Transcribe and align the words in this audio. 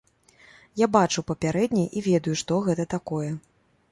Я 0.81 0.85
бачыў 0.95 1.25
папярэднія 1.31 1.91
і 2.01 2.03
ведаю, 2.09 2.35
што 2.43 2.53
гэта 2.69 2.83
такое. 2.97 3.31